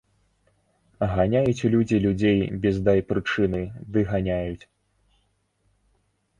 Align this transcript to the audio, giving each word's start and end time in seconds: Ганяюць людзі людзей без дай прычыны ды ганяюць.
Ганяюць 1.11 1.67
людзі 1.73 1.97
людзей 2.07 2.39
без 2.65 2.75
дай 2.89 2.99
прычыны 3.13 3.63
ды 3.93 3.99
ганяюць. 4.15 4.65